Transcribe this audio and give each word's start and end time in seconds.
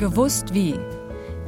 Gewusst 0.00 0.54
wie. 0.54 0.76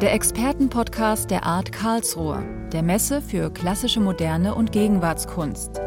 Der 0.02 0.12
Expertenpodcast 0.12 1.30
der 1.30 1.46
Art 1.46 1.72
Karlsruhe, 1.72 2.42
der 2.70 2.82
Messe 2.82 3.22
für 3.22 3.48
klassische 3.48 3.98
Moderne 3.98 4.54
und 4.54 4.72
Gegenwartskunst. 4.72 5.80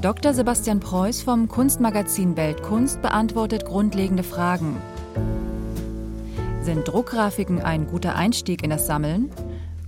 Dr. 0.00 0.32
Sebastian 0.32 0.78
Preuß 0.78 1.22
vom 1.22 1.48
Kunstmagazin 1.48 2.36
Weltkunst 2.36 3.02
beantwortet 3.02 3.64
grundlegende 3.64 4.22
Fragen. 4.22 4.76
Sind 6.62 6.86
Druckgrafiken 6.86 7.60
ein 7.60 7.88
guter 7.88 8.14
Einstieg 8.14 8.62
in 8.62 8.70
das 8.70 8.86
Sammeln? 8.86 9.32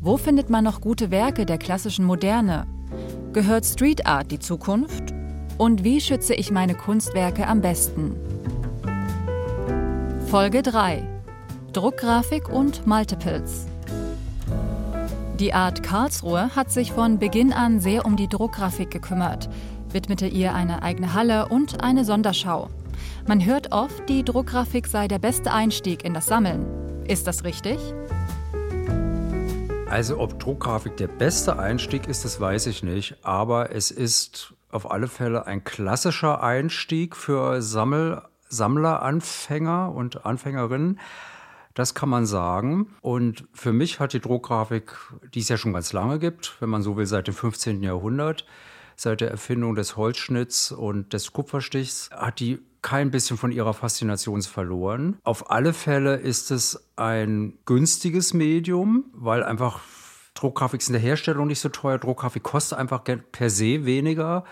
Wo 0.00 0.16
findet 0.16 0.50
man 0.50 0.64
noch 0.64 0.80
gute 0.80 1.12
Werke 1.12 1.46
der 1.46 1.58
klassischen 1.58 2.04
Moderne? 2.04 2.66
Gehört 3.32 3.64
Street 3.64 4.04
Art 4.04 4.32
die 4.32 4.40
Zukunft? 4.40 5.14
Und 5.58 5.84
wie 5.84 6.00
schütze 6.00 6.34
ich 6.34 6.50
meine 6.50 6.74
Kunstwerke 6.74 7.46
am 7.46 7.60
besten? 7.60 8.16
Folge 10.26 10.62
3 10.62 11.18
Druckgrafik 11.75 12.48
und 12.48 12.87
Multiples. 12.87 13.66
Die 15.38 15.52
Art 15.52 15.83
Karlsruhe 15.83 16.56
hat 16.56 16.70
sich 16.70 16.92
von 16.92 17.19
Beginn 17.19 17.52
an 17.52 17.79
sehr 17.79 18.06
um 18.06 18.16
die 18.16 18.27
Druckgrafik 18.27 18.91
gekümmert, 18.91 19.51
widmete 19.91 20.27
ihr 20.27 20.55
eine 20.55 20.83
eigene 20.83 21.12
Halle 21.12 21.48
und 21.48 21.83
eine 21.83 22.06
Sonderschau. 22.06 22.70
Man 23.27 23.45
hört 23.45 23.70
oft, 23.70 24.09
die 24.09 24.25
Druckgrafik 24.25 24.87
sei 24.87 25.09
der 25.09 25.19
beste 25.19 25.52
Einstieg 25.52 26.06
in 26.06 26.15
das 26.15 26.25
Sammeln. 26.25 27.05
Ist 27.06 27.27
das 27.27 27.45
richtig? 27.45 27.78
Also 29.91 30.19
ob 30.20 30.41
Druckgrafik 30.41 30.97
der 30.97 31.09
beste 31.09 31.59
Einstieg 31.59 32.09
ist, 32.09 32.25
das 32.25 32.41
weiß 32.41 32.66
ich 32.66 32.83
nicht. 32.83 33.16
Aber 33.23 33.75
es 33.75 33.91
ist 33.91 34.55
auf 34.70 34.91
alle 34.91 35.06
Fälle 35.06 35.47
ein 35.47 35.64
klassischer 35.64 36.42
Einstieg 36.42 37.14
für 37.14 37.61
Sammel, 37.61 38.23
Sammler, 38.48 39.03
Anfänger 39.03 39.92
und 39.95 40.25
Anfängerinnen. 40.25 40.98
Das 41.78 41.95
kann 41.95 42.09
man 42.09 42.27
sagen. 42.27 42.88
Und 43.02 43.45
für 43.52 43.73
mich 43.73 44.00
hat 44.00 44.12
die 44.12 44.19
Druckgrafik, 44.19 44.97
die 45.33 45.39
es 45.39 45.48
ja 45.48 45.56
schon 45.56 45.72
ganz 45.72 45.92
lange 45.92 46.19
gibt, 46.19 46.56
wenn 46.58 46.69
man 46.69 46.83
so 46.83 46.97
will, 46.97 47.06
seit 47.06 47.28
dem 47.28 47.34
15. 47.34 47.84
Jahrhundert, 47.84 48.44
seit 48.97 49.20
der 49.20 49.30
Erfindung 49.30 49.77
des 49.77 49.97
Holzschnitts 49.97 50.72
und 50.72 51.12
des 51.12 51.33
Kupferstichs, 51.33 52.11
hat 52.11 52.41
die 52.41 52.58
kein 52.83 53.12
bisschen 53.12 53.36
von 53.36 53.53
ihrer 53.53 53.75
Faszination 53.75 54.42
verloren. 54.42 55.19
Auf 55.22 55.53
alle 55.53 55.72
Fälle 55.72 56.16
ist 56.16 56.50
es 56.50 56.88
ein 56.97 57.56
günstiges 57.64 58.34
Medium, 58.34 59.05
weil 59.12 59.44
einfach 59.44 59.78
Druckgrafik 60.34 60.81
ist 60.81 60.88
in 60.88 60.94
der 60.94 61.03
Herstellung 61.03 61.47
nicht 61.47 61.60
so 61.60 61.69
teuer. 61.69 61.98
Druckgrafik 61.98 62.42
kostet 62.42 62.77
einfach 62.77 63.05
per 63.05 63.50
se 63.50 63.84
weniger. 63.84 64.42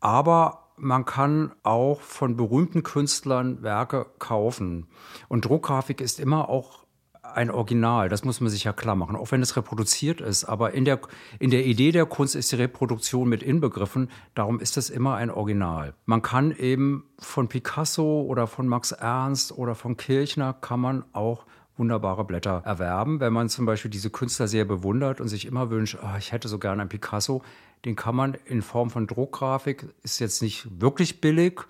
Aber 0.00 0.67
man 0.80 1.04
kann 1.04 1.52
auch 1.62 2.00
von 2.00 2.36
berühmten 2.36 2.82
Künstlern 2.82 3.62
Werke 3.62 4.06
kaufen. 4.18 4.86
Und 5.28 5.44
Druckgrafik 5.44 6.00
ist 6.00 6.20
immer 6.20 6.48
auch 6.48 6.86
ein 7.34 7.50
Original, 7.50 8.08
das 8.08 8.24
muss 8.24 8.40
man 8.40 8.50
sich 8.50 8.64
ja 8.64 8.72
klar 8.72 8.96
machen, 8.96 9.16
auch 9.16 9.30
wenn 9.32 9.42
es 9.42 9.56
reproduziert 9.56 10.20
ist. 10.20 10.44
Aber 10.44 10.72
in 10.72 10.84
der, 10.84 11.00
in 11.38 11.50
der 11.50 11.64
Idee 11.66 11.92
der 11.92 12.06
Kunst 12.06 12.34
ist 12.34 12.52
die 12.52 12.56
Reproduktion 12.56 13.28
mit 13.28 13.42
inbegriffen, 13.42 14.10
darum 14.34 14.60
ist 14.60 14.76
es 14.76 14.90
immer 14.90 15.16
ein 15.16 15.30
Original. 15.30 15.94
Man 16.06 16.22
kann 16.22 16.52
eben 16.52 17.04
von 17.18 17.48
Picasso 17.48 18.22
oder 18.22 18.46
von 18.46 18.66
Max 18.66 18.92
Ernst 18.92 19.52
oder 19.56 19.74
von 19.74 19.96
Kirchner 19.96 20.54
kann 20.54 20.80
man 20.80 21.04
auch 21.12 21.44
wunderbare 21.76 22.24
Blätter 22.24 22.62
erwerben. 22.64 23.20
Wenn 23.20 23.32
man 23.32 23.48
zum 23.48 23.64
Beispiel 23.66 23.90
diese 23.90 24.10
Künstler 24.10 24.48
sehr 24.48 24.64
bewundert 24.64 25.20
und 25.20 25.28
sich 25.28 25.46
immer 25.46 25.70
wünscht, 25.70 25.96
oh, 26.02 26.16
ich 26.18 26.32
hätte 26.32 26.48
so 26.48 26.58
gerne 26.58 26.82
einen 26.82 26.88
Picasso, 26.88 27.42
den 27.84 27.96
kann 27.96 28.16
man 28.16 28.34
in 28.44 28.62
Form 28.62 28.90
von 28.90 29.06
Druckgrafik, 29.06 29.86
ist 30.02 30.18
jetzt 30.18 30.42
nicht 30.42 30.80
wirklich 30.80 31.20
billig, 31.20 31.60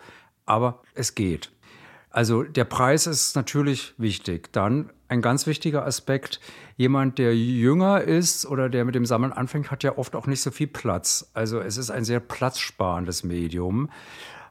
aber 0.46 0.82
es 0.94 1.14
geht. 1.14 1.50
Also 2.10 2.42
der 2.42 2.64
Preis 2.64 3.06
ist 3.06 3.36
natürlich 3.36 3.94
wichtig. 3.98 4.52
Dann 4.52 4.90
ein 5.08 5.22
ganz 5.22 5.46
wichtiger 5.46 5.86
Aspekt, 5.86 6.40
jemand, 6.76 7.18
der 7.18 7.36
jünger 7.36 8.02
ist 8.02 8.46
oder 8.46 8.68
der 8.68 8.84
mit 8.84 8.94
dem 8.94 9.06
Sammeln 9.06 9.32
anfängt, 9.32 9.70
hat 9.70 9.82
ja 9.82 9.96
oft 9.98 10.16
auch 10.16 10.26
nicht 10.26 10.42
so 10.42 10.50
viel 10.50 10.66
Platz. 10.66 11.30
Also 11.34 11.60
es 11.60 11.76
ist 11.76 11.90
ein 11.90 12.04
sehr 12.04 12.20
platzsparendes 12.20 13.24
Medium. 13.24 13.90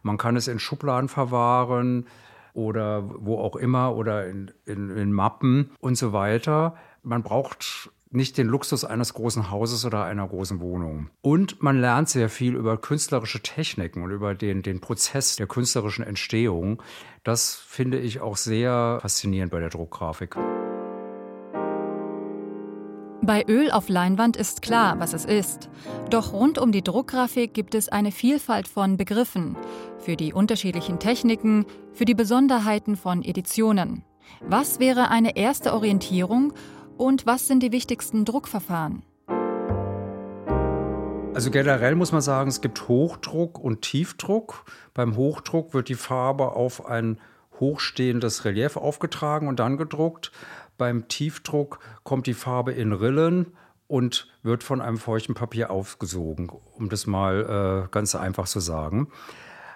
Man 0.04 0.18
kann 0.18 0.36
es 0.36 0.48
in 0.48 0.60
Schubladen 0.60 1.10
verwahren 1.10 2.08
oder 2.54 3.04
wo 3.08 3.40
auch 3.40 3.56
immer 3.56 3.96
oder 3.96 4.28
in, 4.28 4.52
in, 4.66 4.90
in 4.90 5.12
Mappen 5.12 5.72
und 5.80 5.96
so 5.96 6.14
weiter. 6.14 6.76
Man 7.04 7.24
braucht 7.24 7.92
nicht 8.18 8.38
den 8.38 8.48
Luxus 8.48 8.84
eines 8.84 9.14
großen 9.14 9.50
Hauses 9.50 9.86
oder 9.86 10.04
einer 10.04 10.28
großen 10.28 10.60
Wohnung. 10.60 11.10
Und 11.22 11.64
man 11.64 11.80
lernt 11.80 12.10
sehr 12.10 12.30
viel 12.30 12.56
über 12.56 12.78
künstlerische 12.78 13.42
Techniken 13.42 14.04
und 14.04 14.12
über 14.12 14.36
den, 14.36 14.64
den 14.64 14.82
Prozess 14.82 15.38
der 15.38 15.48
künstlerischen 15.48 16.04
Entstehung. 16.04 16.84
Das 17.24 17.56
finde 17.56 18.00
ich 18.00 18.20
auch 18.20 18.36
sehr 18.36 19.00
faszinierend 19.02 19.52
bei 19.52 19.60
der 19.60 19.70
Druckgrafik. 19.70 20.36
Bei 23.22 23.44
Öl 23.48 23.72
auf 23.72 23.90
Leinwand 23.90 24.38
ist 24.38 24.62
klar, 24.62 25.00
was 25.00 25.14
es 25.14 25.26
ist. 25.26 25.70
Doch 26.10 26.34
rund 26.34 26.60
um 26.60 26.72
die 26.72 26.84
Druckgrafik 26.84 27.54
gibt 27.54 27.76
es 27.76 27.90
eine 27.90 28.12
Vielfalt 28.12 28.68
von 28.68 28.96
Begriffen 28.96 29.58
für 30.00 30.16
die 30.16 30.34
unterschiedlichen 30.34 31.00
Techniken, 31.00 31.66
für 31.94 32.06
die 32.06 32.14
Besonderheiten 32.14 32.96
von 32.96 33.24
Editionen. 33.24 34.04
Was 34.42 34.80
wäre 34.80 35.10
eine 35.10 35.36
erste 35.36 35.74
Orientierung 35.74 36.54
und 36.98 37.26
was 37.26 37.48
sind 37.48 37.62
die 37.64 37.72
wichtigsten 37.72 38.26
Druckverfahren? 38.26 39.04
Also 41.34 41.52
generell 41.52 41.96
muss 41.96 42.12
man 42.12 42.22
sagen, 42.22 42.50
es 42.50 42.62
gibt 42.62 42.88
Hochdruck 42.88 43.60
und 43.60 43.84
Tiefdruck. 43.84 44.66
Beim 44.96 45.16
Hochdruck 45.16 45.74
wird 45.76 45.88
die 45.88 45.96
Farbe 45.96 46.54
auf 46.54 46.88
ein 46.88 47.20
hochstehendes 47.60 48.44
Relief 48.44 48.76
aufgetragen 48.76 49.48
und 49.48 49.60
dann 49.60 49.78
gedruckt. 49.78 50.32
Beim 50.80 51.08
Tiefdruck 51.08 51.80
kommt 52.04 52.26
die 52.26 52.34
Farbe 52.34 52.72
in 52.72 52.92
Rillen 52.92 53.54
und 53.88 54.28
wird 54.44 54.64
von 54.64 54.82
einem 54.82 54.98
feuchten 54.98 55.36
Papier 55.36 55.70
aufgesogen, 55.70 56.50
um 56.50 56.90
das 56.90 57.08
mal 57.08 57.86
äh, 57.86 57.92
ganz 57.92 58.16
einfach 58.16 58.48
zu 58.48 58.60
sagen. 58.60 59.12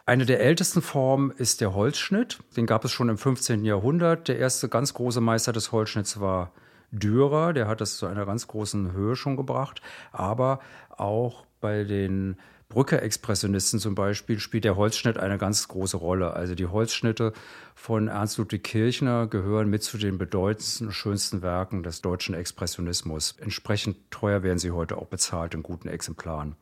Eine 0.06 0.26
der 0.26 0.42
ältesten 0.42 0.82
Formen 0.82 1.32
ist 1.32 1.62
der 1.62 1.76
Holzschnitt. 1.76 2.40
Den 2.58 2.66
gab 2.66 2.84
es 2.86 2.92
schon 2.92 3.08
im 3.10 3.18
15. 3.18 3.64
Jahrhundert. 3.66 4.28
Der 4.28 4.40
erste 4.40 4.68
ganz 4.68 4.94
große 4.94 5.22
Meister 5.22 5.54
des 5.54 5.72
Holzschnitts 5.72 6.20
war 6.20 6.52
Dürer, 6.92 7.54
der 7.54 7.68
hat 7.68 7.82
das 7.82 7.98
zu 7.98 8.06
einer 8.06 8.26
ganz 8.26 8.48
großen 8.48 8.92
Höhe 8.92 9.16
schon 9.16 9.38
gebracht, 9.38 9.82
aber 10.12 10.60
auch 10.90 11.46
bei 11.62 11.84
den 11.84 12.38
Brücke-Expressionisten 12.72 13.80
zum 13.80 13.96
Beispiel 13.96 14.40
spielt 14.40 14.64
der 14.64 14.78
Holzschnitt 14.78 15.18
eine 15.18 15.38
ganz 15.38 15.68
große 15.68 15.98
Rolle. 15.98 16.34
Also 16.34 16.56
die 16.56 16.68
Holzschnitte 16.68 17.34
von 17.76 18.08
Ernst 18.08 18.38
Ludwig 18.38 18.64
Kirchner 18.64 19.28
gehören 19.28 19.70
mit 19.70 19.84
zu 19.84 19.98
den 19.98 20.18
bedeutendsten 20.18 20.88
und 20.88 20.94
schönsten 20.94 21.42
Werken 21.42 21.84
des 21.84 22.02
deutschen 22.02 22.34
Expressionismus. 22.34 23.36
Entsprechend 23.40 23.98
teuer 24.10 24.42
werden 24.44 24.58
sie 24.58 24.72
heute 24.72 24.98
auch 24.98 25.08
bezahlt 25.08 25.54
in 25.54 25.64
guten 25.64 25.90
Exemplaren. 25.90 26.56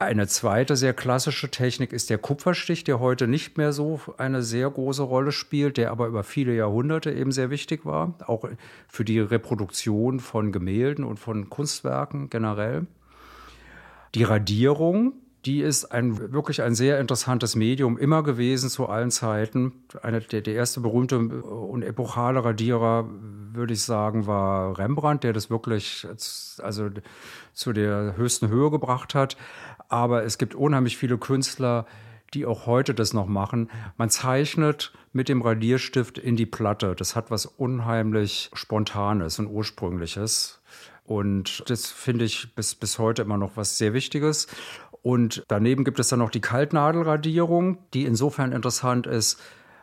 Eine 0.00 0.28
zweite 0.28 0.76
sehr 0.76 0.94
klassische 0.94 1.50
Technik 1.50 1.92
ist 1.92 2.08
der 2.08 2.18
Kupferstich, 2.18 2.84
der 2.84 3.00
heute 3.00 3.26
nicht 3.26 3.58
mehr 3.58 3.72
so 3.72 4.00
eine 4.16 4.44
sehr 4.44 4.70
große 4.70 5.02
Rolle 5.02 5.32
spielt, 5.32 5.76
der 5.76 5.90
aber 5.90 6.06
über 6.06 6.22
viele 6.22 6.54
Jahrhunderte 6.54 7.10
eben 7.10 7.32
sehr 7.32 7.50
wichtig 7.50 7.84
war, 7.84 8.14
auch 8.24 8.48
für 8.86 9.04
die 9.04 9.18
Reproduktion 9.18 10.20
von 10.20 10.52
Gemälden 10.52 11.04
und 11.04 11.18
von 11.18 11.50
Kunstwerken 11.50 12.30
generell. 12.30 12.86
Die 14.14 14.22
Radierung, 14.22 15.14
die 15.44 15.60
ist 15.60 15.86
ein, 15.86 16.32
wirklich 16.32 16.62
ein 16.62 16.74
sehr 16.74 16.98
interessantes 16.98 17.54
Medium 17.54 17.96
immer 17.96 18.22
gewesen 18.22 18.70
zu 18.70 18.88
allen 18.88 19.10
Zeiten. 19.10 19.72
Eine, 20.02 20.20
der, 20.20 20.40
der 20.40 20.54
erste 20.54 20.80
berühmte 20.80 21.18
und 21.18 21.82
epochale 21.82 22.44
Radierer, 22.44 23.08
würde 23.52 23.72
ich 23.72 23.82
sagen, 23.82 24.26
war 24.26 24.78
Rembrandt, 24.78 25.24
der 25.24 25.32
das 25.32 25.48
wirklich 25.48 26.06
also 26.58 26.90
zu 27.52 27.72
der 27.72 28.16
höchsten 28.16 28.48
Höhe 28.48 28.70
gebracht 28.70 29.14
hat 29.14 29.36
aber 29.88 30.24
es 30.24 30.38
gibt 30.38 30.54
unheimlich 30.54 30.96
viele 30.96 31.18
Künstler, 31.18 31.86
die 32.34 32.44
auch 32.44 32.66
heute 32.66 32.94
das 32.94 33.14
noch 33.14 33.26
machen. 33.26 33.70
Man 33.96 34.10
zeichnet 34.10 34.92
mit 35.12 35.30
dem 35.30 35.40
Radierstift 35.40 36.18
in 36.18 36.36
die 36.36 36.46
Platte. 36.46 36.94
Das 36.94 37.16
hat 37.16 37.30
was 37.30 37.46
unheimlich 37.46 38.50
Spontanes 38.52 39.38
und 39.38 39.46
Ursprüngliches. 39.46 40.60
Und 41.04 41.64
das 41.70 41.86
finde 41.86 42.26
ich 42.26 42.54
bis, 42.54 42.74
bis 42.74 42.98
heute 42.98 43.22
immer 43.22 43.38
noch 43.38 43.56
was 43.56 43.78
sehr 43.78 43.94
Wichtiges. 43.94 44.46
Und 45.02 45.44
daneben 45.48 45.84
gibt 45.84 45.98
es 46.00 46.08
dann 46.08 46.18
noch 46.18 46.30
die 46.30 46.40
Kaltnadelradierung, 46.40 47.78
die 47.94 48.04
insofern 48.04 48.52
interessant 48.52 49.06
ist, 49.06 49.40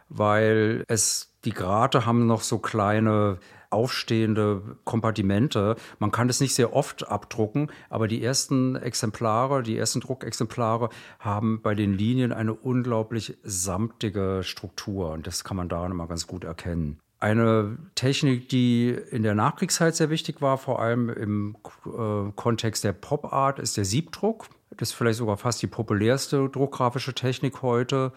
weil 0.09 0.83
es 0.88 1.33
die 1.45 1.53
Grate 1.53 2.06
haben 2.06 2.27
noch 2.27 2.41
so 2.41 2.59
kleine 2.59 3.39
aufstehende 3.69 4.77
Kompartimente. 4.83 5.75
Man 6.00 6.12
kann 6.12 6.29
es 6.29 6.39
nicht 6.39 6.56
sehr 6.56 6.73
oft 6.73 7.07
abdrucken, 7.07 7.71
aber 7.89 8.07
die 8.07 8.23
ersten 8.23 8.75
Exemplare, 8.75 9.63
die 9.63 9.77
ersten 9.77 10.00
Druckexemplare 10.00 10.89
haben 11.19 11.62
bei 11.62 11.75
den 11.75 11.94
Linien 11.94 12.31
eine 12.31 12.53
unglaublich 12.53 13.38
samtige 13.44 14.41
Struktur 14.44 15.12
und 15.12 15.27
das 15.27 15.44
kann 15.44 15.57
man 15.57 15.69
daran 15.69 15.91
immer 15.91 16.07
ganz 16.07 16.25
gut 16.25 16.44
erkennen. 16.44 17.00
Eine 17.25 17.80
Technik, 17.95 18.50
die 18.50 18.89
in 18.89 19.24
der 19.24 19.33
Nachkriegszeit 19.33 19.95
sehr 19.95 20.12
wichtig 20.12 20.44
war, 20.44 20.60
vor 20.60 20.80
allem 20.80 21.10
im 21.10 21.57
äh, 21.88 22.31
Kontext 22.36 22.83
der 22.83 22.94
Pop 22.94 23.33
Art, 23.33 23.57
ist 23.57 23.77
der 23.77 23.83
Siebdruck. 23.83 24.45
Das 24.77 24.89
ist 24.89 24.94
vielleicht 24.94 25.18
sogar 25.18 25.36
fast 25.36 25.60
die 25.63 25.66
populärste 25.66 26.48
druckgrafische 26.50 27.16
Technik 27.16 27.63
heute. 27.63 28.13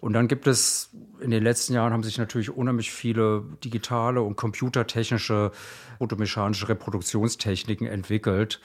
Und 0.00 0.12
dann 0.12 0.28
gibt 0.28 0.46
es, 0.46 0.90
in 1.18 1.32
den 1.32 1.42
letzten 1.42 1.74
Jahren 1.74 1.92
haben 1.92 2.04
sich 2.04 2.16
natürlich 2.16 2.56
unheimlich 2.56 2.92
viele 2.92 3.42
digitale 3.64 4.22
und 4.22 4.36
computertechnische, 4.36 5.50
fotomechanische 5.98 6.68
Reproduktionstechniken 6.68 7.88
entwickelt. 7.88 8.60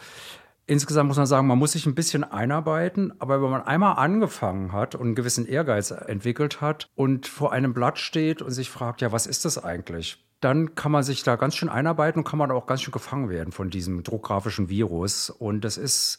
Insgesamt 0.65 1.09
muss 1.09 1.17
man 1.17 1.25
sagen, 1.25 1.47
man 1.47 1.57
muss 1.57 1.73
sich 1.73 1.85
ein 1.85 1.95
bisschen 1.95 2.23
einarbeiten, 2.23 3.13
aber 3.19 3.41
wenn 3.41 3.49
man 3.49 3.63
einmal 3.63 3.97
angefangen 3.97 4.71
hat 4.71 4.95
und 4.95 5.07
einen 5.07 5.15
gewissen 5.15 5.45
Ehrgeiz 5.45 5.91
entwickelt 5.91 6.61
hat 6.61 6.89
und 6.95 7.27
vor 7.27 7.51
einem 7.51 7.73
Blatt 7.73 7.99
steht 7.99 8.41
und 8.41 8.51
sich 8.51 8.69
fragt, 8.69 9.01
ja, 9.01 9.11
was 9.11 9.27
ist 9.27 9.43
das 9.43 9.61
eigentlich? 9.61 10.25
Dann 10.39 10.75
kann 10.75 10.91
man 10.91 11.03
sich 11.03 11.23
da 11.23 11.35
ganz 11.35 11.55
schön 11.55 11.69
einarbeiten 11.69 12.19
und 12.19 12.27
kann 12.27 12.39
man 12.39 12.51
auch 12.51 12.65
ganz 12.65 12.81
schön 12.81 12.93
gefangen 12.93 13.29
werden 13.29 13.51
von 13.51 13.69
diesem 13.69 14.03
druckgrafischen 14.03 14.69
Virus. 14.69 15.29
Und 15.29 15.61
das 15.61 15.77
ist 15.77 16.17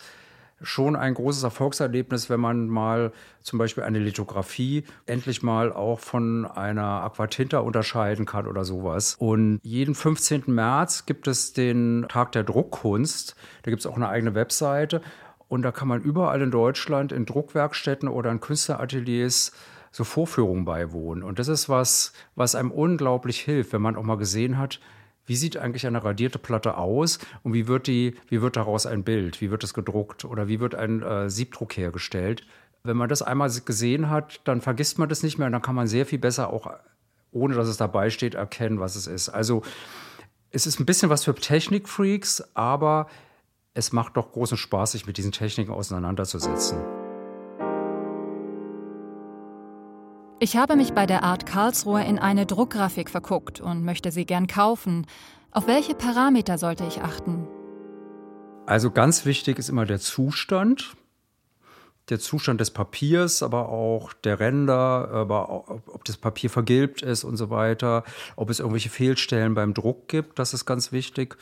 schon 0.60 0.96
ein 0.96 1.14
großes 1.14 1.42
Erfolgserlebnis, 1.42 2.30
wenn 2.30 2.40
man 2.40 2.68
mal 2.68 3.12
zum 3.42 3.58
Beispiel 3.58 3.84
eine 3.84 3.98
Lithografie 3.98 4.84
endlich 5.06 5.42
mal 5.42 5.72
auch 5.72 6.00
von 6.00 6.46
einer 6.46 7.02
Aquatinta 7.02 7.58
unterscheiden 7.58 8.26
kann 8.26 8.46
oder 8.46 8.64
sowas. 8.64 9.16
Und 9.18 9.60
jeden 9.62 9.94
15. 9.94 10.44
März 10.46 11.06
gibt 11.06 11.28
es 11.28 11.52
den 11.52 12.06
Tag 12.08 12.32
der 12.32 12.44
Druckkunst. 12.44 13.36
Da 13.62 13.70
gibt 13.70 13.80
es 13.80 13.86
auch 13.86 13.96
eine 13.96 14.08
eigene 14.08 14.34
Webseite. 14.34 15.02
Und 15.48 15.62
da 15.62 15.72
kann 15.72 15.88
man 15.88 16.00
überall 16.02 16.40
in 16.42 16.50
Deutschland 16.50 17.12
in 17.12 17.26
Druckwerkstätten 17.26 18.08
oder 18.08 18.30
in 18.30 18.40
Künstlerateliers 18.40 19.52
so 19.92 20.02
Vorführungen 20.02 20.64
beiwohnen. 20.64 21.22
Und 21.22 21.38
das 21.38 21.48
ist 21.48 21.68
was, 21.68 22.12
was 22.34 22.54
einem 22.54 22.72
unglaublich 22.72 23.40
hilft, 23.40 23.72
wenn 23.72 23.82
man 23.82 23.94
auch 23.96 24.02
mal 24.02 24.16
gesehen 24.16 24.58
hat, 24.58 24.80
wie 25.26 25.36
sieht 25.36 25.56
eigentlich 25.56 25.86
eine 25.86 26.04
radierte 26.04 26.38
Platte 26.38 26.76
aus 26.76 27.18
und 27.42 27.54
wie 27.54 27.66
wird, 27.66 27.86
die, 27.86 28.16
wie 28.28 28.42
wird 28.42 28.56
daraus 28.56 28.86
ein 28.86 29.04
Bild, 29.04 29.40
wie 29.40 29.50
wird 29.50 29.64
es 29.64 29.74
gedruckt 29.74 30.24
oder 30.24 30.48
wie 30.48 30.60
wird 30.60 30.74
ein 30.74 31.02
äh, 31.02 31.30
Siebdruck 31.30 31.76
hergestellt. 31.76 32.46
Wenn 32.82 32.96
man 32.96 33.08
das 33.08 33.22
einmal 33.22 33.50
gesehen 33.64 34.10
hat, 34.10 34.40
dann 34.44 34.60
vergisst 34.60 34.98
man 34.98 35.08
das 35.08 35.22
nicht 35.22 35.38
mehr 35.38 35.46
und 35.46 35.52
dann 35.52 35.62
kann 35.62 35.74
man 35.74 35.86
sehr 35.86 36.04
viel 36.04 36.18
besser 36.18 36.52
auch, 36.52 36.70
ohne 37.32 37.54
dass 37.54 37.68
es 37.68 37.78
dabei 37.78 38.10
steht, 38.10 38.34
erkennen, 38.34 38.80
was 38.80 38.96
es 38.96 39.06
ist. 39.06 39.30
Also 39.30 39.62
es 40.50 40.66
ist 40.66 40.78
ein 40.78 40.86
bisschen 40.86 41.10
was 41.10 41.24
für 41.24 41.34
Technikfreaks, 41.34 42.44
aber 42.54 43.08
es 43.72 43.92
macht 43.92 44.16
doch 44.16 44.32
großen 44.32 44.56
Spaß, 44.56 44.92
sich 44.92 45.06
mit 45.06 45.16
diesen 45.16 45.32
Techniken 45.32 45.72
auseinanderzusetzen. 45.72 47.03
Ich 50.44 50.58
habe 50.58 50.76
mich 50.76 50.92
bei 50.92 51.06
der 51.06 51.22
Art 51.22 51.46
Karlsruhe 51.46 52.04
in 52.04 52.18
eine 52.18 52.44
Druckgrafik 52.44 53.08
verguckt 53.08 53.62
und 53.62 53.82
möchte 53.82 54.10
sie 54.10 54.26
gern 54.26 54.46
kaufen. 54.46 55.06
Auf 55.52 55.66
welche 55.66 55.94
Parameter 55.94 56.58
sollte 56.58 56.84
ich 56.84 57.00
achten? 57.00 57.48
Also 58.66 58.90
ganz 58.90 59.24
wichtig 59.24 59.58
ist 59.58 59.70
immer 59.70 59.86
der 59.86 60.00
Zustand. 60.00 60.96
Der 62.10 62.20
Zustand 62.20 62.60
des 62.60 62.72
Papiers, 62.72 63.42
aber 63.42 63.70
auch 63.70 64.12
der 64.12 64.38
Ränder, 64.38 65.08
aber 65.10 65.48
auch, 65.48 65.80
ob 65.86 66.04
das 66.04 66.18
Papier 66.18 66.50
vergilbt 66.50 67.00
ist 67.00 67.24
und 67.24 67.38
so 67.38 67.48
weiter, 67.48 68.04
ob 68.36 68.50
es 68.50 68.58
irgendwelche 68.58 68.90
Fehlstellen 68.90 69.54
beim 69.54 69.72
Druck 69.72 70.08
gibt, 70.08 70.38
das 70.38 70.52
ist 70.52 70.66
ganz 70.66 70.92
wichtig. 70.92 71.38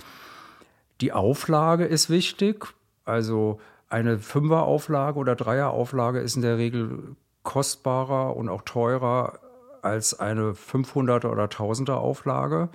Die 1.00 1.12
Auflage 1.12 1.87
ist 1.87 2.08
wichtig. 2.08 2.66
Also 3.04 3.58
eine 3.88 4.20
Fünferauflage 4.20 5.19
oder 5.19 5.34
Dreierauflage 5.34 6.20
ist 6.20 6.37
in 6.37 6.43
der 6.43 6.56
Regel 6.56 7.16
kostbarer 7.42 8.36
und 8.36 8.48
auch 8.48 8.62
teurer 8.62 9.38
als 9.82 10.18
eine 10.18 10.52
500er 10.52 11.28
oder 11.28 11.44
1000er 11.44 11.94
Auflage, 11.94 12.68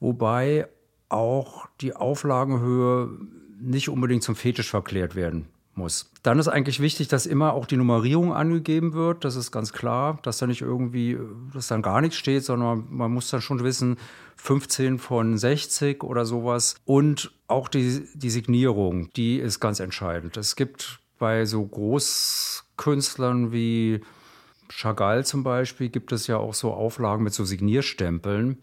wobei 0.00 0.68
auch 1.08 1.66
die 1.80 1.94
Auflagenhöhe 1.94 3.10
nicht 3.60 3.88
unbedingt 3.88 4.22
zum 4.22 4.36
Fetisch 4.36 4.70
verklärt 4.70 5.14
werden 5.14 5.46
muss. 5.76 6.10
Dann 6.22 6.38
ist 6.38 6.48
eigentlich 6.48 6.80
wichtig, 6.80 7.08
dass 7.08 7.26
immer 7.26 7.52
auch 7.52 7.66
die 7.66 7.76
Nummerierung 7.76 8.32
angegeben 8.32 8.94
wird. 8.94 9.24
Das 9.24 9.36
ist 9.36 9.52
ganz 9.52 9.72
klar, 9.72 10.18
dass 10.22 10.38
da 10.38 10.46
nicht 10.46 10.62
irgendwie, 10.62 11.18
dass 11.52 11.68
dann 11.68 11.82
gar 11.82 12.00
nichts 12.00 12.16
steht, 12.16 12.44
sondern 12.44 12.86
man 12.90 13.12
muss 13.12 13.30
dann 13.30 13.42
schon 13.42 13.62
wissen, 13.62 13.98
15 14.36 14.98
von 14.98 15.38
60 15.38 16.02
oder 16.02 16.24
sowas. 16.24 16.76
Und 16.84 17.32
auch 17.46 17.68
die, 17.68 18.06
die 18.14 18.30
Signierung, 18.30 19.12
die 19.14 19.38
ist 19.38 19.60
ganz 19.60 19.80
entscheidend. 19.80 20.36
Es 20.36 20.56
gibt 20.56 21.00
bei 21.18 21.44
so 21.44 21.64
Großkünstlern 22.76 23.52
wie 23.52 24.00
Chagall 24.68 25.24
zum 25.24 25.42
Beispiel 25.42 25.88
gibt 25.88 26.12
es 26.12 26.26
ja 26.26 26.38
auch 26.38 26.54
so 26.54 26.72
Auflagen 26.72 27.24
mit 27.24 27.32
so 27.32 27.44
Signierstempeln. 27.44 28.58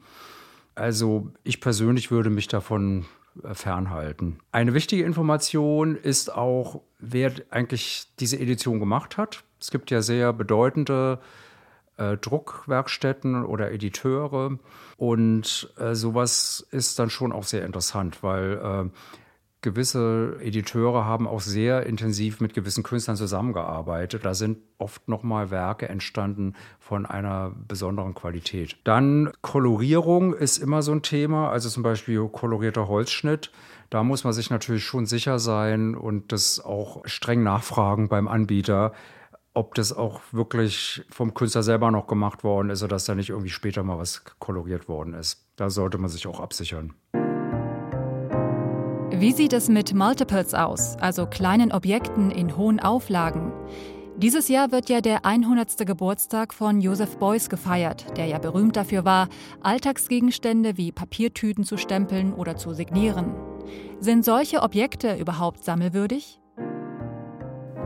Also 0.76 1.32
ich 1.44 1.62
persönlich 1.62 2.12
würde 2.12 2.30
mich 2.30 2.48
davon 2.48 3.06
äh, 3.44 3.54
fernhalten. 3.54 4.40
Eine 4.52 4.74
wichtige 4.74 5.04
Information 5.04 5.96
ist 5.96 6.34
auch, 6.34 6.82
wer 7.00 7.32
eigentlich 7.52 8.08
diese 8.20 8.40
Edition 8.40 8.80
gemacht 8.80 9.18
hat. 9.18 9.44
Es 9.62 9.72
gibt 9.72 9.92
ja 9.92 10.02
sehr 10.02 10.34
bedeutende 10.34 11.20
äh, 11.98 12.18
Druckwerkstätten 12.18 13.46
oder 13.46 13.72
Editeure 13.72 14.58
und 14.98 15.74
äh, 15.78 15.96
sowas 15.96 16.68
ist 16.72 17.00
dann 17.00 17.10
schon 17.10 17.32
auch 17.32 17.44
sehr 17.44 17.66
interessant, 17.66 18.24
weil 18.24 18.54
äh, 18.54 18.90
gewisse 19.64 20.38
Editeure 20.42 21.06
haben 21.06 21.28
auch 21.28 21.42
sehr 21.42 21.88
intensiv 21.88 22.40
mit 22.40 22.54
gewissen 22.54 22.84
Künstlern 22.84 23.16
zusammengearbeitet. 23.16 24.24
Da 24.24 24.36
sind 24.36 24.60
oft 24.78 25.08
nochmal 25.08 25.50
Werke 25.50 25.90
entstanden 25.90 26.54
von 26.80 27.08
einer 27.08 27.52
besonderen 27.68 28.14
Qualität. 28.14 28.78
Dann 28.84 29.32
Kolorierung 29.42 30.34
ist 30.34 30.60
immer 30.60 30.84
so 30.84 30.92
ein 30.92 31.02
Thema, 31.02 31.50
also 31.50 31.70
zum 31.70 31.82
Beispiel 31.82 32.28
kolorierter 32.28 32.88
Holzschnitt. 32.88 33.52
Da 33.90 34.04
muss 34.04 34.24
man 34.24 34.34
sich 34.34 34.50
natürlich 34.52 34.84
schon 34.84 35.06
sicher 35.06 35.40
sein 35.40 35.96
und 35.96 36.32
das 36.32 36.64
auch 36.64 37.02
streng 37.06 37.42
nachfragen 37.42 38.10
beim 38.10 38.28
Anbieter, 38.28 38.94
ob 39.54 39.76
das 39.76 39.94
auch 39.94 40.22
wirklich 40.32 41.06
vom 41.10 41.34
Künstler 41.34 41.64
selber 41.64 41.90
noch 41.92 42.08
gemacht 42.08 42.44
worden 42.44 42.70
ist 42.70 42.84
oder 42.84 42.96
dass 42.96 43.06
da 43.06 43.16
nicht 43.16 43.30
irgendwie 43.30 43.50
später 43.50 43.84
mal 43.84 43.98
was 43.98 44.24
koloriert 44.40 44.88
worden 44.88 45.14
ist. 45.14 45.48
Da 45.56 45.70
sollte 45.70 45.98
man 45.98 46.10
sich 46.10 46.28
auch 46.28 46.40
absichern. 46.40 46.94
Wie 49.16 49.32
sieht 49.32 49.54
es 49.54 49.70
mit 49.70 49.94
Multiples 49.94 50.56
aus, 50.56 50.98
also 51.00 51.28
kleinen 51.28 51.72
Objekten 51.72 52.32
in 52.32 52.58
hohen 52.58 52.80
Auflagen? 52.80 53.54
Dieses 54.18 54.50
Jahr 54.50 54.72
wird 54.72 54.90
ja 54.90 55.02
der 55.02 55.24
100. 55.24 55.86
Geburtstag 55.86 56.52
von 56.52 56.82
Joseph 56.82 57.18
Beuys 57.18 57.48
gefeiert, 57.48 58.18
der 58.18 58.26
ja 58.26 58.40
berühmt 58.40 58.76
dafür 58.76 59.06
war, 59.06 59.30
Alltagsgegenstände 59.62 60.78
wie 60.78 60.92
Papiertüten 60.92 61.64
zu 61.64 61.78
stempeln 61.78 62.34
oder 62.34 62.58
zu 62.58 62.74
signieren. 62.74 63.36
Sind 64.00 64.26
solche 64.26 64.64
Objekte 64.64 65.16
überhaupt 65.16 65.64
sammelwürdig? 65.64 66.40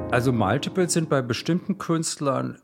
Also 0.10 0.32
Multiples 0.32 0.94
sind 0.94 1.10
bei 1.10 1.22
bestimmten 1.22 1.78
Künstlern 1.78 2.58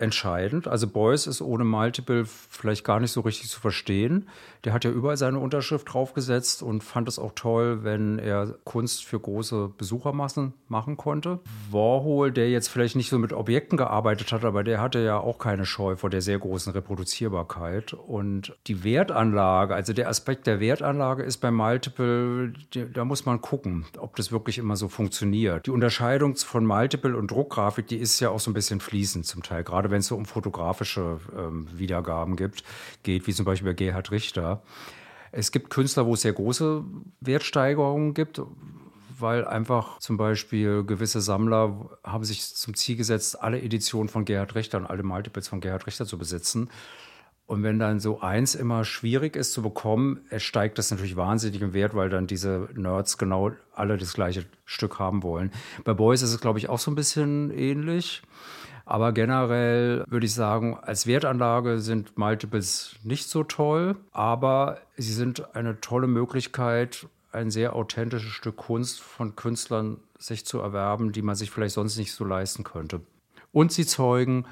entscheidend. 0.00 0.66
Also 0.66 0.86
Beuys 0.86 1.26
ist 1.26 1.42
ohne 1.42 1.64
Multiple 1.64 2.24
vielleicht 2.24 2.84
gar 2.84 3.00
nicht 3.00 3.12
so 3.12 3.20
richtig 3.20 3.48
zu 3.48 3.60
verstehen. 3.60 4.28
Der 4.64 4.72
hat 4.72 4.84
ja 4.84 4.90
überall 4.90 5.16
seine 5.16 5.38
Unterschrift 5.38 5.92
draufgesetzt 5.92 6.62
und 6.62 6.82
fand 6.82 7.08
es 7.08 7.18
auch 7.18 7.32
toll, 7.34 7.84
wenn 7.84 8.18
er 8.18 8.54
Kunst 8.64 9.04
für 9.04 9.18
große 9.18 9.70
Besuchermassen 9.76 10.54
machen 10.68 10.96
konnte. 10.96 11.40
Warhol, 11.70 12.32
der 12.32 12.50
jetzt 12.50 12.68
vielleicht 12.68 12.96
nicht 12.96 13.10
so 13.10 13.18
mit 13.18 13.32
Objekten 13.32 13.76
gearbeitet 13.76 14.32
hat, 14.32 14.44
aber 14.44 14.64
der 14.64 14.80
hatte 14.80 14.98
ja 15.00 15.18
auch 15.18 15.38
keine 15.38 15.64
Scheu 15.64 15.96
vor 15.96 16.10
der 16.10 16.20
sehr 16.20 16.38
großen 16.38 16.72
Reproduzierbarkeit. 16.72 17.92
Und 17.92 18.54
die 18.66 18.84
Wertanlage, 18.84 19.74
also 19.74 19.92
der 19.92 20.08
Aspekt 20.08 20.46
der 20.46 20.60
Wertanlage 20.60 21.22
ist 21.22 21.38
bei 21.38 21.50
Multiple, 21.50 22.52
da 22.92 23.04
muss 23.04 23.26
man 23.26 23.40
gucken, 23.40 23.86
ob 23.98 24.16
das 24.16 24.32
wirklich 24.32 24.58
immer 24.58 24.76
so 24.76 24.88
funktioniert. 24.88 25.66
Die 25.66 25.70
Unterscheidung 25.70 26.36
von 26.36 26.64
Multiple 26.64 27.16
und 27.16 27.30
Druckgrafik, 27.30 27.86
die 27.86 27.96
ist 27.96 28.20
ja 28.20 28.30
auch 28.30 28.40
so 28.40 28.50
ein 28.50 28.54
bisschen 28.54 28.80
fließend 28.80 29.26
zum 29.26 29.42
Teil, 29.42 29.64
gerade 29.64 29.89
wenn 29.90 30.00
es 30.00 30.06
so 30.06 30.16
um 30.16 30.24
fotografische 30.24 31.20
ähm, 31.36 31.66
Wiedergaben 31.72 32.36
gibt, 32.36 32.64
geht, 33.02 33.26
wie 33.26 33.34
zum 33.34 33.44
Beispiel 33.44 33.70
bei 33.70 33.74
Gerhard 33.74 34.10
Richter 34.10 34.62
es 35.32 35.52
gibt 35.52 35.70
Künstler, 35.70 36.06
wo 36.06 36.14
es 36.14 36.22
sehr 36.22 36.32
große 36.32 36.84
Wertsteigerungen 37.20 38.14
gibt, 38.14 38.40
weil 39.18 39.46
einfach 39.46 39.98
zum 39.98 40.16
Beispiel 40.16 40.82
gewisse 40.84 41.20
Sammler 41.20 41.90
haben 42.02 42.24
sich 42.24 42.54
zum 42.54 42.74
Ziel 42.74 42.96
gesetzt, 42.96 43.40
alle 43.40 43.60
Editionen 43.60 44.08
von 44.08 44.24
Gerhard 44.24 44.54
Richter 44.54 44.78
und 44.78 44.86
alle 44.86 45.02
Multiples 45.02 45.48
von 45.48 45.60
Gerhard 45.60 45.86
Richter 45.86 46.06
zu 46.06 46.18
besitzen. 46.18 46.70
Und 47.46 47.64
wenn 47.64 47.80
dann 47.80 47.98
so 47.98 48.20
eins 48.20 48.54
immer 48.54 48.84
schwierig 48.84 49.34
ist 49.34 49.52
zu 49.52 49.62
bekommen, 49.62 50.20
steigt 50.36 50.78
das 50.78 50.90
natürlich 50.90 51.16
wahnsinnig 51.16 51.60
im 51.60 51.74
Wert, 51.74 51.94
weil 51.94 52.08
dann 52.08 52.28
diese 52.28 52.68
Nerds 52.74 53.18
genau 53.18 53.50
alle 53.74 53.98
das 53.98 54.14
gleiche 54.14 54.44
Stück 54.64 55.00
haben 55.00 55.24
wollen. 55.24 55.50
Bei 55.84 55.92
Boys 55.92 56.22
ist 56.22 56.32
es, 56.32 56.40
glaube 56.40 56.60
ich, 56.60 56.68
auch 56.68 56.78
so 56.78 56.92
ein 56.92 56.94
bisschen 56.94 57.50
ähnlich. 57.50 58.22
Aber 58.84 59.12
generell 59.12 60.04
würde 60.08 60.26
ich 60.26 60.34
sagen, 60.34 60.78
als 60.80 61.06
Wertanlage 61.06 61.78
sind 61.78 62.18
Multiples 62.18 62.96
nicht 63.02 63.28
so 63.28 63.44
toll, 63.44 63.96
aber 64.12 64.78
sie 64.96 65.12
sind 65.12 65.54
eine 65.54 65.80
tolle 65.80 66.06
Möglichkeit, 66.06 67.06
ein 67.32 67.50
sehr 67.50 67.76
authentisches 67.76 68.32
Stück 68.32 68.56
Kunst 68.56 69.00
von 69.00 69.36
Künstlern 69.36 69.98
sich 70.18 70.44
zu 70.44 70.58
erwerben, 70.58 71.12
die 71.12 71.22
man 71.22 71.36
sich 71.36 71.50
vielleicht 71.50 71.74
sonst 71.74 71.96
nicht 71.96 72.12
so 72.12 72.24
leisten 72.24 72.64
könnte. 72.64 73.00
Und 73.52 73.72
sie 73.72 73.86
zeugen 73.86 74.46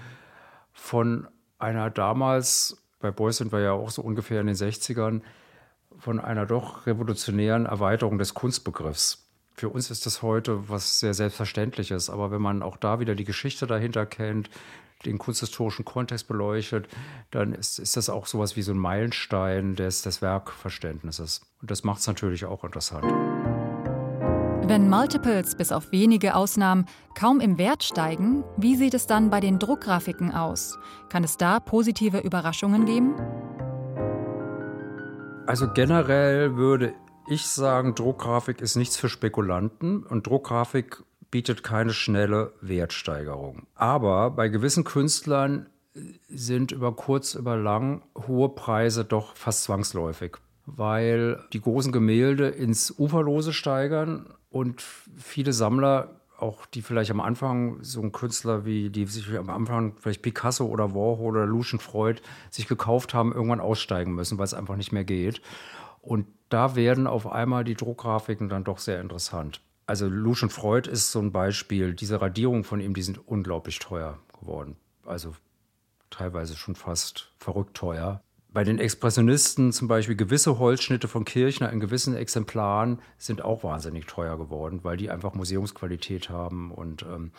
von 0.73 1.28
einer 1.58 1.90
damals, 1.90 2.82
bei 3.00 3.11
Beuys 3.11 3.38
sind 3.38 3.52
wir 3.52 3.61
ja 3.61 3.73
auch 3.73 3.90
so 3.90 4.02
ungefähr 4.02 4.40
in 4.40 4.47
den 4.47 4.56
60ern, 4.56 5.23
von 5.99 6.20
einer 6.20 6.47
doch 6.47 6.87
revolutionären 6.87 7.66
Erweiterung 7.66 8.18
des 8.18 8.35
Kunstbegriffs. 8.35 9.27
Für 9.58 9.70
uns 9.70 9.90
ist 9.90 10.06
das 10.06 10.22
heute 10.22 10.68
was 10.68 11.00
sehr 11.00 11.14
Selbstverständliches, 11.14 12.10
aber 12.10 12.30
wenn 12.30 12.40
man 12.40 12.62
auch 12.62 12.76
da 12.76 13.00
wieder 13.00 13.16
die 13.16 13.24
Geschichte 13.24 13.66
dahinter 13.66 14.06
kennt, 14.06 14.48
den 15.04 15.18
kunsthistorischen 15.18 15.84
Kontext 15.84 16.28
beleuchtet, 16.28 16.86
dann 17.32 17.54
ist, 17.54 17.80
ist 17.80 17.96
das 17.96 18.08
auch 18.08 18.26
sowas 18.26 18.54
wie 18.54 18.62
so 18.62 18.70
ein 18.70 18.78
Meilenstein 18.78 19.74
des, 19.74 20.02
des 20.02 20.22
Werkverständnisses. 20.22 21.40
Und 21.60 21.72
das 21.72 21.82
macht 21.82 21.98
es 21.98 22.06
natürlich 22.06 22.44
auch 22.44 22.62
interessant. 22.62 23.04
Wenn 24.68 24.88
Multiples 24.88 25.56
bis 25.56 25.72
auf 25.72 25.90
wenige 25.90 26.36
Ausnahmen 26.36 26.86
kaum 27.16 27.40
im 27.40 27.58
Wert 27.58 27.82
steigen, 27.82 28.44
wie 28.58 28.76
sieht 28.76 28.94
es 28.94 29.08
dann 29.08 29.28
bei 29.28 29.40
den 29.40 29.58
Druckgrafiken 29.58 30.32
aus? 30.32 30.78
Kann 31.08 31.24
es 31.24 31.36
da 31.36 31.58
positive 31.58 32.18
Überraschungen 32.18 32.86
geben? 32.86 33.16
Also 35.48 35.66
generell 35.72 36.54
würde 36.54 36.94
ich 37.30 37.47
sagen, 37.47 37.94
Druckgrafik 37.94 38.61
ist 38.61 38.76
nichts 38.76 38.97
für 38.97 39.08
Spekulanten 39.08 40.02
und 40.02 40.26
Druckgrafik 40.26 41.02
bietet 41.30 41.62
keine 41.62 41.92
schnelle 41.92 42.52
Wertsteigerung. 42.61 43.66
Aber 43.75 44.30
bei 44.30 44.49
gewissen 44.49 44.85
Künstlern 44.85 45.66
sind 46.28 46.73
über 46.73 46.94
kurz, 46.94 47.35
über 47.35 47.56
lang 47.56 48.02
hohe 48.26 48.49
Preise 48.49 49.04
doch 49.04 49.37
fast 49.37 49.64
zwangsläufig, 49.64 50.37
weil 50.66 51.44
die 51.52 51.61
großen 51.61 51.92
Gemälde 51.92 52.49
ins 52.49 52.94
Uferlose 52.99 53.52
steigern 53.52 54.32
und 54.50 54.82
viele 55.16 55.52
Sammler 55.52 56.14
auch 56.38 56.66
die 56.66 56.82
vielleicht 56.82 57.11
am 57.11 57.20
Anfang 57.20 57.82
so 57.82 58.00
ein 58.00 58.12
Künstler 58.12 58.64
wie 58.64 58.90
die 58.90 59.06
sich 59.06 59.37
am 59.37 59.50
Anfang 59.50 59.94
vielleicht 59.99 60.23
Picasso 60.23 60.66
oder 60.66 60.94
Warhol 60.94 61.37
oder 61.37 61.47
Lucian 61.47 61.80
Freud 61.80 62.23
sich 62.49 62.68
gekauft 62.68 63.12
haben, 63.12 63.32
irgendwann 63.32 63.61
aussteigen 63.61 64.14
müssen, 64.14 64.38
weil 64.38 64.44
es 64.44 64.54
einfach 64.54 64.76
nicht 64.76 64.92
mehr 64.92 65.04
geht. 65.04 65.42
Und 66.00 66.26
da 66.49 66.76
werden 66.76 67.07
auf 67.07 67.26
einmal 67.26 67.64
die 67.64 67.75
Druckgrafiken 67.75 68.49
dann 68.49 68.64
doch 68.64 68.78
sehr 68.78 69.00
interessant. 69.00 69.61
Also 69.87 70.07
Lucian 70.07 70.50
Freud 70.50 70.90
ist 70.90 71.12
so 71.12 71.19
ein 71.19 71.33
Beispiel. 71.33 71.95
Diese 71.95 72.21
Radierungen 72.21 72.64
von 72.64 72.81
ihm, 72.81 72.95
die 72.95 73.02
sind 73.02 73.26
unglaublich 73.26 73.78
teuer 73.78 74.19
geworden. 74.38 74.76
Also 75.07 75.35
teilweise 76.11 76.57
schon 76.57 76.75
fast 76.75 77.33
verrückt 77.38 77.75
teuer. 77.75 78.23
Bei 78.50 78.64
den 78.64 78.78
Expressionisten 78.78 79.73
zum 79.73 79.88
Beispiel 79.88 80.17
gewisse 80.17 80.59
Holzschnitte 80.59 81.07
von 81.07 81.25
Kirchner 81.25 81.71
in 81.71 81.81
gewissen 81.81 82.17
Exemplaren 82.17 83.00
sind 83.19 83.43
auch 83.43 83.62
wahnsinnig 83.62 84.07
teuer 84.07 84.38
geworden, 84.38 84.81
weil 84.83 84.97
die 84.97 85.11
einfach 85.11 85.35
Museumsqualität 85.35 86.31
haben 86.31 86.71
und, 86.73 87.02
ähm, 87.02 87.33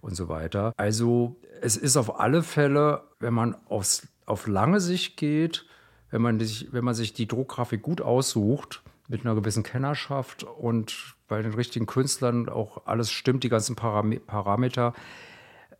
und 0.00 0.16
so 0.16 0.28
weiter. 0.28 0.72
Also 0.76 1.36
es 1.62 1.76
ist 1.76 1.96
auf 1.96 2.18
alle 2.18 2.42
Fälle, 2.42 3.04
wenn 3.20 3.34
man 3.34 3.56
aufs, 3.68 4.08
auf 4.26 4.48
lange 4.48 4.80
Sicht 4.80 5.16
geht, 5.16 5.64
wenn 6.10 6.22
man, 6.22 6.40
sich, 6.40 6.72
wenn 6.72 6.84
man 6.84 6.94
sich 6.94 7.12
die 7.12 7.28
Druckgrafik 7.28 7.82
gut 7.82 8.00
aussucht, 8.00 8.82
mit 9.08 9.24
einer 9.24 9.34
gewissen 9.34 9.62
Kennerschaft 9.62 10.44
und 10.44 11.14
bei 11.28 11.42
den 11.42 11.54
richtigen 11.54 11.86
Künstlern 11.86 12.48
auch 12.48 12.86
alles 12.86 13.10
stimmt, 13.10 13.42
die 13.42 13.48
ganzen 13.48 13.74
Param 13.74 14.18
Parameter, 14.26 14.92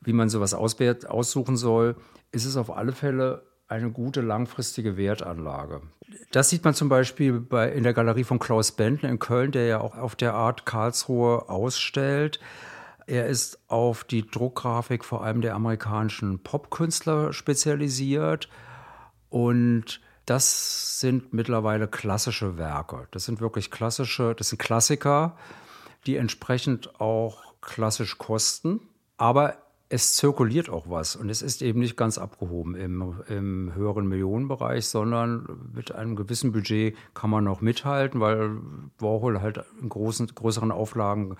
wie 0.00 0.12
man 0.12 0.28
sowas 0.28 0.54
aussuchen 0.54 1.56
soll, 1.56 1.96
ist 2.32 2.44
es 2.44 2.56
auf 2.56 2.74
alle 2.74 2.92
Fälle 2.92 3.46
eine 3.68 3.90
gute 3.90 4.22
langfristige 4.22 4.96
Wertanlage. 4.96 5.82
Das 6.32 6.48
sieht 6.48 6.64
man 6.64 6.72
zum 6.72 6.88
Beispiel 6.88 7.38
bei, 7.38 7.70
in 7.70 7.82
der 7.82 7.92
Galerie 7.92 8.24
von 8.24 8.38
Klaus 8.38 8.72
Bentner 8.72 9.10
in 9.10 9.18
Köln, 9.18 9.52
der 9.52 9.66
ja 9.66 9.80
auch 9.80 9.96
auf 9.96 10.16
der 10.16 10.34
Art 10.34 10.64
Karlsruhe 10.64 11.50
ausstellt. 11.50 12.40
Er 13.06 13.26
ist 13.26 13.58
auf 13.68 14.04
die 14.04 14.26
Druckgrafik 14.26 15.04
vor 15.04 15.22
allem 15.22 15.42
der 15.42 15.54
amerikanischen 15.54 16.42
Popkünstler 16.42 17.32
spezialisiert 17.34 18.48
und 19.28 20.00
das 20.28 21.00
sind 21.00 21.32
mittlerweile 21.32 21.88
klassische 21.88 22.58
Werke. 22.58 23.08
Das 23.12 23.24
sind 23.24 23.40
wirklich 23.40 23.70
klassische, 23.70 24.34
das 24.34 24.50
sind 24.50 24.58
Klassiker, 24.58 25.36
die 26.06 26.16
entsprechend 26.16 27.00
auch 27.00 27.42
klassisch 27.62 28.18
kosten. 28.18 28.80
Aber 29.16 29.56
es 29.88 30.16
zirkuliert 30.16 30.68
auch 30.68 30.90
was 30.90 31.16
und 31.16 31.30
es 31.30 31.40
ist 31.40 31.62
eben 31.62 31.80
nicht 31.80 31.96
ganz 31.96 32.18
abgehoben 32.18 32.74
im, 32.74 33.22
im, 33.28 33.74
höheren 33.74 34.06
Millionenbereich, 34.06 34.86
sondern 34.86 35.70
mit 35.74 35.92
einem 35.92 36.14
gewissen 36.14 36.52
Budget 36.52 36.94
kann 37.14 37.30
man 37.30 37.44
noch 37.44 37.62
mithalten, 37.62 38.20
weil 38.20 38.58
Warhol 38.98 39.40
halt 39.40 39.64
in 39.80 39.88
großen, 39.88 40.26
größeren 40.26 40.72
Auflagen 40.72 41.36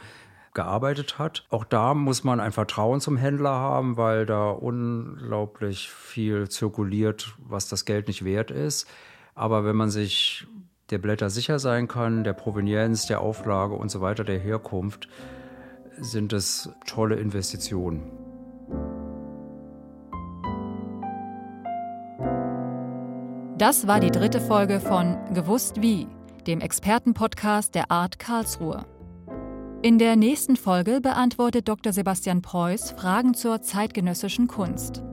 gearbeitet 0.58 1.20
hat. 1.20 1.44
Auch 1.50 1.62
da 1.62 1.94
muss 1.94 2.24
man 2.24 2.40
ein 2.40 2.50
Vertrauen 2.50 3.00
zum 3.00 3.16
Händler 3.16 3.52
haben, 3.52 3.96
weil 3.96 4.26
da 4.26 4.50
unglaublich 4.50 5.88
viel 5.88 6.48
zirkuliert, 6.48 7.36
was 7.38 7.68
das 7.68 7.84
Geld 7.84 8.08
nicht 8.08 8.24
wert 8.24 8.50
ist. 8.50 8.88
Aber 9.36 9.64
wenn 9.64 9.76
man 9.76 9.90
sich 9.90 10.48
der 10.90 10.98
Blätter 10.98 11.30
sicher 11.30 11.60
sein 11.60 11.86
kann, 11.86 12.24
der 12.24 12.32
Provenienz, 12.32 13.06
der 13.06 13.20
Auflage 13.20 13.74
und 13.74 13.88
so 13.88 14.00
weiter, 14.00 14.24
der 14.24 14.40
Herkunft, 14.40 15.08
sind 16.00 16.32
es 16.32 16.70
tolle 16.88 17.14
Investitionen. 17.14 18.02
Das 23.58 23.86
war 23.86 24.00
die 24.00 24.10
dritte 24.10 24.40
Folge 24.40 24.80
von 24.80 25.16
Gewusst 25.34 25.80
wie, 25.82 26.08
dem 26.48 26.60
Expertenpodcast 26.60 27.76
der 27.76 27.92
Art 27.92 28.18
Karlsruhe. 28.18 28.97
In 29.80 30.00
der 30.00 30.16
nächsten 30.16 30.56
Folge 30.56 31.00
beantwortet 31.00 31.68
Dr. 31.68 31.92
Sebastian 31.92 32.42
Preuß 32.42 32.90
Fragen 32.99 33.35
zur 33.35 33.62
zeitgenössischen 33.62 34.49
Kunst. 34.49 35.04